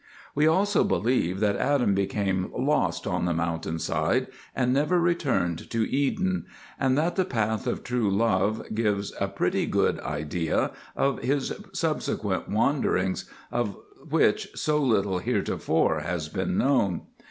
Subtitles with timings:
[0.33, 6.47] We also believe that Adam became lost on the mountainside and never returned to Eden,
[6.79, 12.49] and that the Path of True Love gives a pretty good idea of his subsequent
[12.49, 13.77] wanderings, of
[14.09, 17.01] which so little heretofore has been known.